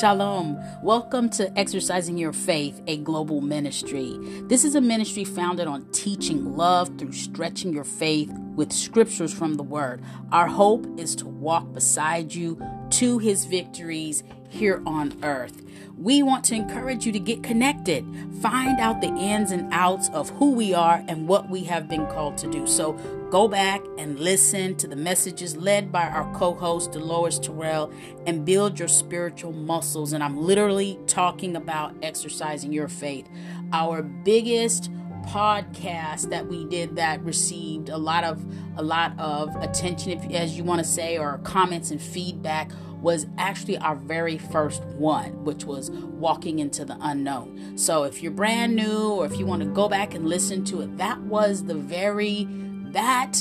[0.00, 0.58] Shalom.
[0.82, 4.16] Welcome to Exercising Your Faith, a global ministry.
[4.44, 9.54] This is a ministry founded on teaching love through stretching your faith with scriptures from
[9.54, 10.02] the Word.
[10.32, 12.58] Our hope is to walk beside you
[12.92, 15.62] to His victories here on earth.
[15.96, 18.04] We want to encourage you to get connected,
[18.40, 22.06] find out the ins and outs of who we are and what we have been
[22.06, 22.66] called to do.
[22.66, 22.92] So
[23.30, 27.92] go back and listen to the messages led by our co host, Deloise Terrell,
[28.26, 30.12] and build your spiritual muscles.
[30.12, 33.28] And I'm literally talking about exercising your faith.
[33.72, 34.90] Our biggest
[35.26, 38.44] podcast that we did that received a lot of
[38.76, 42.70] a lot of attention if as you want to say or comments and feedback
[43.02, 47.76] was actually our very first one, which was Walking into the Unknown.
[47.76, 50.82] So if you're brand new or if you want to go back and listen to
[50.82, 52.46] it, that was the very,
[52.92, 53.32] that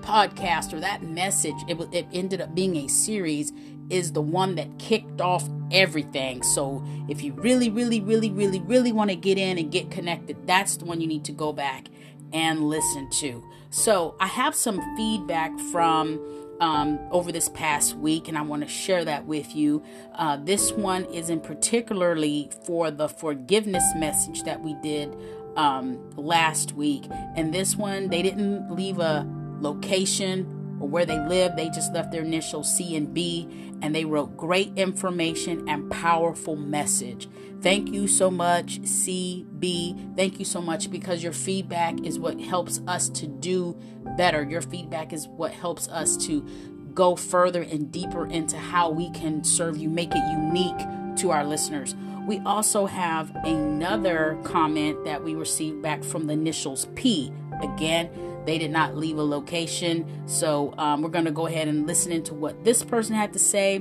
[0.00, 3.52] podcast or that message, it, it ended up being a series,
[3.90, 6.42] is the one that kicked off everything.
[6.42, 10.46] So if you really, really, really, really, really want to get in and get connected,
[10.46, 11.88] that's the one you need to go back
[12.32, 13.44] and listen to.
[13.68, 16.18] So I have some feedback from
[16.62, 19.82] um, over this past week, and I want to share that with you.
[20.14, 25.12] Uh, this one is in particularly for the forgiveness message that we did
[25.56, 27.04] um, last week.
[27.34, 29.26] And this one, they didn't leave a
[29.60, 33.48] location or where they live, they just left their initials C and B,
[33.80, 37.28] and they wrote great information and powerful message.
[37.60, 40.16] Thank you so much, CB.
[40.16, 43.78] Thank you so much because your feedback is what helps us to do
[44.16, 44.42] better.
[44.42, 46.40] Your feedback is what helps us to
[46.94, 51.44] go further and deeper into how we can serve you, make it unique to our
[51.44, 51.94] listeners.
[52.26, 57.32] We also have another comment that we received back from the initials P.
[57.62, 58.10] Again,
[58.44, 60.26] they did not leave a location.
[60.26, 63.38] So um, we're going to go ahead and listen into what this person had to
[63.38, 63.76] say.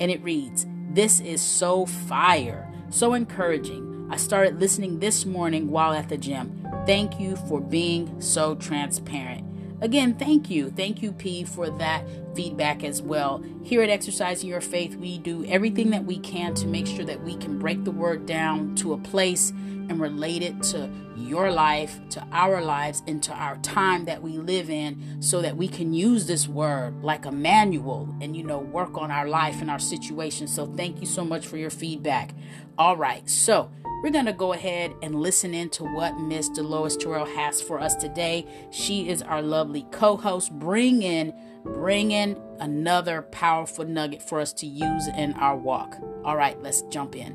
[0.00, 2.70] And it reads This is so fire.
[2.90, 4.08] So encouraging.
[4.10, 6.66] I started listening this morning while at the gym.
[6.86, 9.53] Thank you for being so transparent.
[9.80, 10.70] Again, thank you.
[10.70, 12.04] Thank you, P, for that
[12.34, 13.44] feedback as well.
[13.62, 17.22] Here at Exercising Your Faith, we do everything that we can to make sure that
[17.22, 22.00] we can break the word down to a place and relate it to your life,
[22.10, 25.92] to our lives, and to our time that we live in so that we can
[25.92, 29.78] use this word like a manual and, you know, work on our life and our
[29.78, 30.48] situation.
[30.48, 32.34] So thank you so much for your feedback.
[32.78, 33.28] All right.
[33.28, 33.70] So,
[34.04, 37.80] we're going to go ahead and listen in to what Miss Deloise Terrell has for
[37.80, 38.46] us today.
[38.70, 41.32] She is our lovely co-host, bringing
[41.62, 45.96] bringing another powerful nugget for us to use in our walk.
[46.22, 47.32] All right, let's jump in.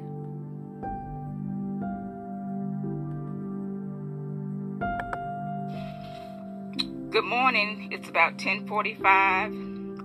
[7.09, 7.89] Good morning.
[7.91, 9.51] It's about 1045.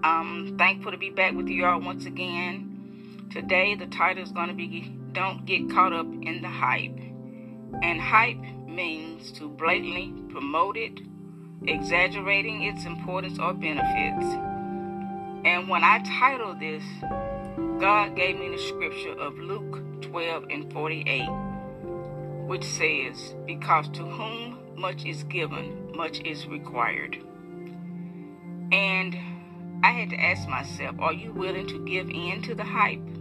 [0.02, 3.28] I'm thankful to be back with you all once again.
[3.31, 6.98] Today, the title is going to be Don't Get Caught Up in the Hype.
[7.82, 10.98] And hype means to blatantly promote it,
[11.64, 14.26] exaggerating its importance or benefits.
[15.44, 16.82] And when I titled this,
[17.80, 21.28] God gave me the scripture of Luke 12 and 48,
[22.48, 27.19] which says, Because to whom much is given, much is required.
[28.72, 29.14] And
[29.84, 33.13] I had to ask myself, are you willing to give in to the hype?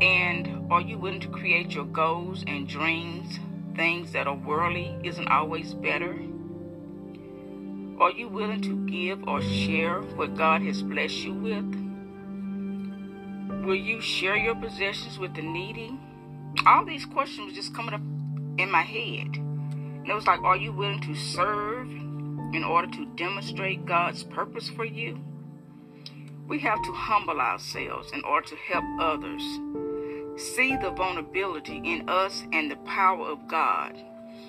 [0.00, 3.40] And are you willing to create your goals and dreams,
[3.74, 6.12] things that are worldly isn't always better?
[8.00, 11.88] Are you willing to give or share what God has blessed you with?
[13.64, 15.98] Will you share your possessions with the needy?
[16.64, 18.00] All these questions were just coming up
[18.60, 19.36] in my head.
[19.36, 24.68] And it was like, are you willing to serve in order to demonstrate God's purpose
[24.68, 25.18] for you?
[26.46, 29.42] We have to humble ourselves in order to help others.
[30.38, 33.98] See the vulnerability in us and the power of God.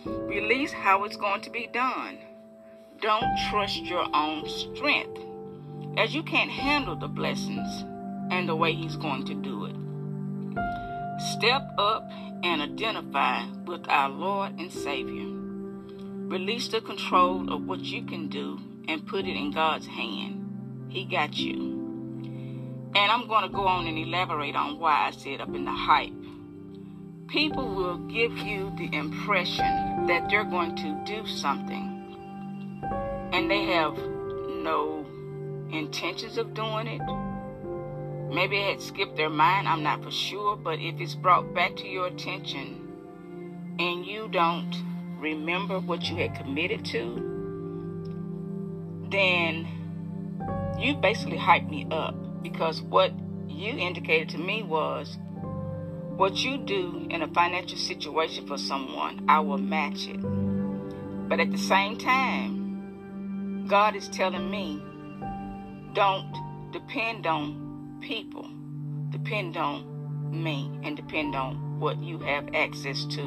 [0.05, 2.19] Release how it's going to be done.
[3.01, 5.19] Don't trust your own strength,
[5.97, 7.85] as you can't handle the blessings
[8.29, 9.75] and the way He's going to do it.
[11.37, 12.07] Step up
[12.43, 15.25] and identify with our Lord and Savior.
[16.29, 20.85] Release the control of what you can do and put it in God's hand.
[20.89, 21.78] He got you.
[22.95, 25.71] And I'm going to go on and elaborate on why I said up in the
[25.71, 26.13] hype.
[27.27, 31.85] People will give you the impression that they're going to do something,
[33.31, 35.05] and they have no
[35.71, 38.33] intentions of doing it.
[38.33, 41.75] Maybe it had skipped their mind, I'm not for sure, but if it's brought back
[41.77, 44.75] to your attention and you don't
[45.19, 47.25] remember what you had committed to,
[49.11, 49.67] then
[50.79, 53.11] you basically hype me up because what
[53.47, 55.17] you indicated to me was
[56.15, 60.19] what you do in a financial situation for someone, I will match it.
[61.29, 64.81] But at the same time, God is telling me
[65.93, 68.49] don't depend on people,
[69.11, 69.85] depend on
[70.31, 73.21] me, and depend on what you have access to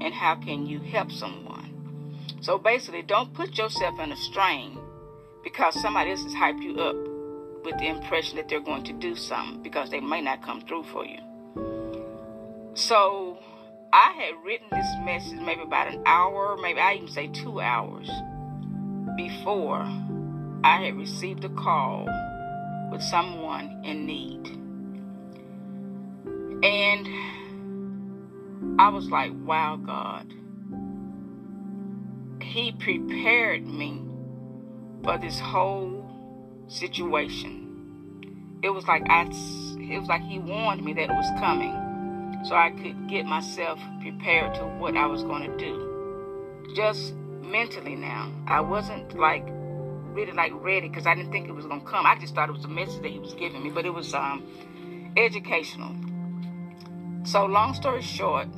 [0.00, 2.34] and how can you help someone.
[2.40, 4.78] So basically, don't put yourself in a strain
[5.42, 7.13] because somebody else has hyped you up
[7.64, 10.84] with the impression that they're going to do something because they may not come through
[10.84, 11.18] for you.
[12.74, 13.38] So
[13.92, 18.10] I had written this message maybe about an hour, maybe I even say two hours
[19.16, 19.82] before
[20.64, 22.08] I had received a call
[22.90, 24.46] with someone in need.
[26.64, 27.06] And
[28.80, 30.32] I was like, wow, God.
[32.42, 34.02] He prepared me
[35.02, 36.03] for this whole
[36.68, 38.60] situation.
[38.62, 41.84] It was like I it was like he warned me that it was coming
[42.44, 46.72] so I could get myself prepared to what I was going to do.
[46.76, 48.30] Just mentally now.
[48.46, 49.46] I wasn't like
[50.14, 52.06] really like ready because I didn't think it was going to come.
[52.06, 54.12] I just thought it was a message that he was giving me, but it was
[54.14, 54.44] um,
[55.16, 55.94] educational.
[57.24, 58.48] So long story short,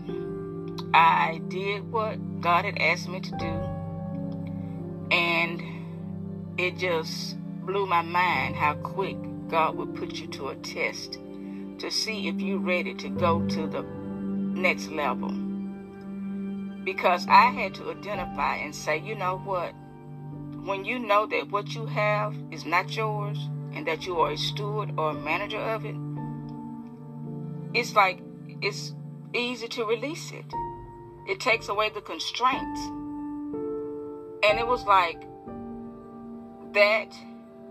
[0.93, 5.63] I did what God had asked me to do, and
[6.59, 7.37] it just
[7.67, 9.17] blew my mind how quick
[9.49, 11.19] God would put you to a test
[11.79, 15.31] to see if you're ready to go to the next level.
[16.85, 19.75] Because I had to identify and say, you know what?
[20.65, 23.39] When you know that what you have is not yours
[23.75, 25.97] and that you are a steward or a manager of it,
[27.75, 28.23] it's like
[28.63, 28.95] it's
[29.35, 30.47] easy to release it.
[31.29, 32.81] It takes away the constraints.
[34.45, 35.27] And it was like
[36.73, 37.13] that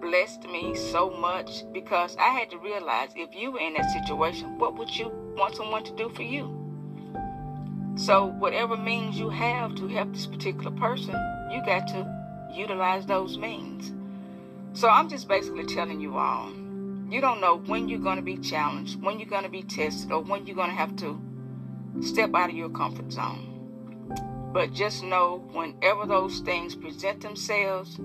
[0.01, 4.57] blessed me so much because I had to realize if you were in that situation,
[4.57, 6.53] what would you want someone to do for you?
[7.95, 11.15] So, whatever means you have to help this particular person,
[11.51, 13.93] you got to utilize those means.
[14.73, 16.51] So, I'm just basically telling you all
[17.09, 20.11] you don't know when you're going to be challenged, when you're going to be tested,
[20.11, 21.21] or when you're going to have to
[22.01, 23.51] step out of your comfort zone.
[24.51, 27.99] But just know whenever those things present themselves,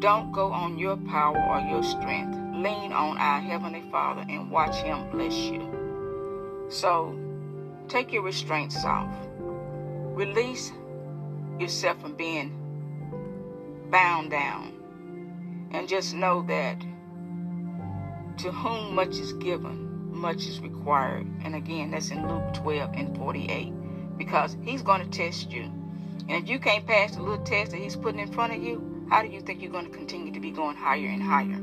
[0.00, 2.36] don't go on your power or your strength.
[2.54, 6.66] Lean on our Heavenly Father and watch Him bless you.
[6.68, 7.18] So
[7.88, 9.12] take your restraints off.
[9.38, 10.72] Release
[11.58, 12.52] yourself from being
[13.90, 14.72] bound down.
[15.72, 16.80] And just know that
[18.38, 21.26] to whom much is given, much is required.
[21.44, 24.16] And again, that's in Luke 12 and 48.
[24.16, 25.70] Because He's going to test you.
[26.28, 28.93] And if you can't pass the little test that He's putting in front of you,
[29.08, 31.60] how do you think you're going to continue to be going higher and higher?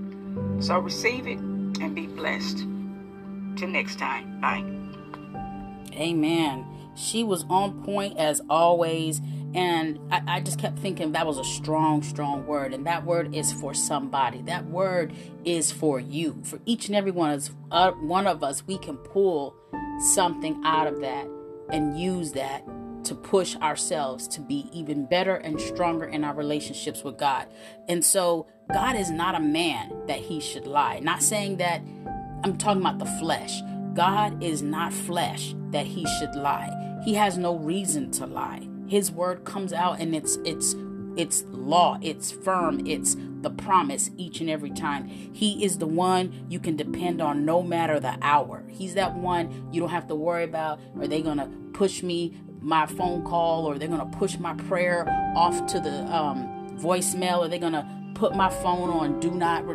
[0.61, 2.65] So receive it and be blessed.
[3.57, 4.39] Till next time.
[4.39, 4.63] Bye.
[5.93, 6.65] Amen.
[6.95, 9.21] She was on point as always.
[9.53, 12.73] And I, I, just kept thinking that was a strong, strong word.
[12.73, 14.41] And that word is for somebody.
[14.43, 15.11] That word
[15.43, 16.39] is for you.
[16.43, 19.53] For each and every one of us, uh, one of us, we can pull
[20.13, 21.27] something out of that
[21.69, 22.65] and use that
[23.05, 27.47] to push ourselves to be even better and stronger in our relationships with God.
[27.87, 30.99] And so, God is not a man that he should lie.
[30.99, 31.81] Not saying that
[32.43, 33.61] I'm talking about the flesh.
[33.93, 36.99] God is not flesh that he should lie.
[37.03, 38.67] He has no reason to lie.
[38.87, 40.75] His word comes out and it's it's
[41.17, 45.07] it's law, it's firm, it's the promise each and every time.
[45.07, 48.63] He is the one you can depend on no matter the hour.
[48.69, 52.37] He's that one you don't have to worry about are they going to push me
[52.61, 57.39] my phone call or they're going to push my prayer off to the um, voicemail
[57.39, 59.65] or they're going to put my phone on do not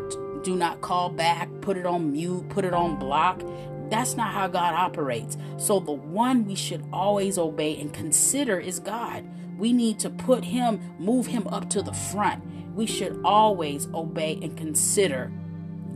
[0.45, 3.43] do not call back put it on mute put it on block.
[3.91, 5.37] That's not how god operates.
[5.59, 9.25] So the one we should always obey and consider is god.
[9.59, 12.45] We need to put him move him up to the front.
[12.75, 15.33] We should always obey and consider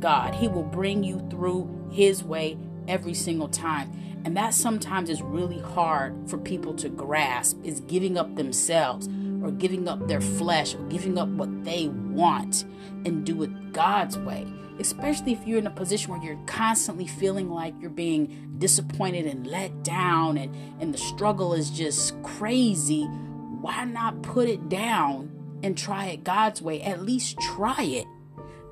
[0.00, 0.34] god.
[0.34, 3.92] He will bring you through his way every single time
[4.24, 9.08] and that sometimes is really hard for people to grasp is giving up themselves
[9.42, 12.64] or giving up their flesh or giving up what they want
[13.06, 14.46] and do it God's way.
[14.78, 19.46] Especially if you're in a position where you're constantly feeling like you're being disappointed and
[19.46, 23.04] let down and, and the struggle is just crazy.
[23.04, 25.30] Why not put it down
[25.62, 26.80] and try it God's way?
[26.82, 28.06] At least try it.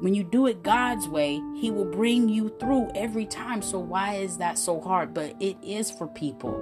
[0.00, 3.62] When you do it God's way, He will bring you through every time.
[3.62, 5.12] So, why is that so hard?
[5.12, 6.55] But it is for people.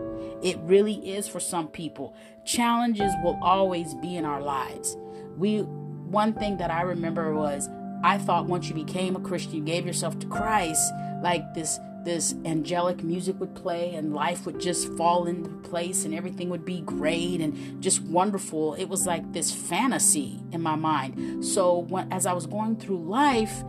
[0.42, 2.14] It really is for some people.
[2.44, 4.96] Challenges will always be in our lives.
[5.36, 7.68] We, one thing that I remember was
[8.02, 12.34] I thought once you became a Christian, you gave yourself to Christ, like this this
[12.44, 16.80] angelic music would play and life would just fall into place and everything would be
[16.82, 18.74] great and just wonderful.
[18.74, 21.44] It was like this fantasy in my mind.
[21.44, 23.64] So when, as I was going through life,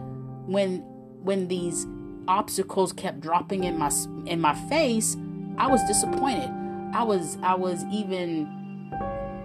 [0.46, 0.78] when
[1.24, 1.86] when these
[2.28, 3.92] obstacles kept dropping in my
[4.26, 5.18] in my face,
[5.58, 6.50] I was disappointed.
[6.94, 8.48] I was I was even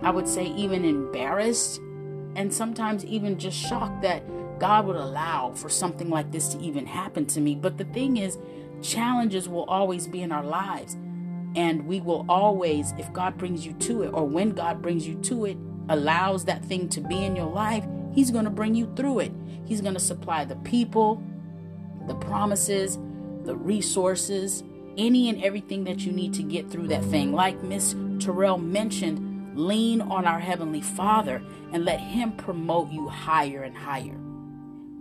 [0.02, 1.80] I would say even embarrassed
[2.36, 4.22] and sometimes even just shocked that
[4.58, 7.54] God would allow for something like this to even happen to me.
[7.54, 8.38] But the thing is,
[8.82, 10.96] challenges will always be in our lives.
[11.54, 15.16] And we will always, if God brings you to it, or when God brings you
[15.22, 15.58] to it,
[15.88, 17.84] allows that thing to be in your life,
[18.14, 19.32] He's going to bring you through it.
[19.64, 21.22] He's going to supply the people,
[22.06, 22.98] the promises,
[23.44, 24.62] the resources,
[24.96, 27.32] any and everything that you need to get through that thing.
[27.32, 33.62] Like Miss Terrell mentioned, lean on our Heavenly Father and let Him promote you higher
[33.62, 34.18] and higher.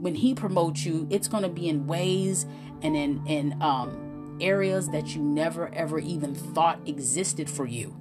[0.02, 2.46] When He promotes you, it's going to be in ways
[2.82, 7.96] and in in um, areas that you never ever even thought existed for you.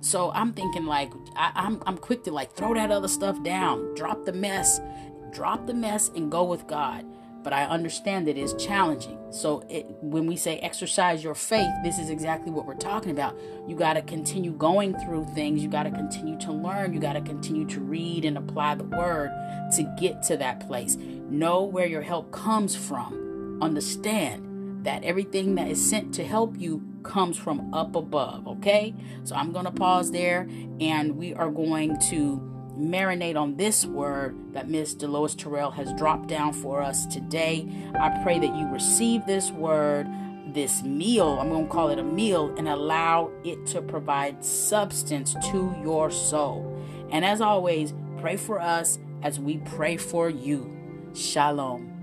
[0.00, 3.94] So I'm thinking like I, I'm I'm quick to like throw that other stuff down,
[3.94, 4.80] drop the mess,
[5.32, 7.04] drop the mess, and go with God
[7.42, 9.18] but I understand that it's challenging.
[9.30, 13.38] So it, when we say exercise your faith, this is exactly what we're talking about.
[13.66, 15.62] You got to continue going through things.
[15.62, 16.92] You got to continue to learn.
[16.92, 19.30] You got to continue to read and apply the word
[19.76, 20.96] to get to that place.
[21.30, 23.58] Know where your help comes from.
[23.60, 28.94] Understand that everything that is sent to help you comes from up above, okay?
[29.24, 30.48] So I'm going to pause there
[30.80, 32.40] and we are going to
[32.78, 37.68] marinate on this word that Miss Deloise Terrell has dropped down for us today.
[37.98, 40.06] I pray that you receive this word,
[40.54, 45.34] this meal, I'm going to call it a meal, and allow it to provide substance
[45.50, 46.80] to your soul.
[47.10, 50.77] And as always, pray for us as we pray for you.
[51.18, 51.97] Shalom.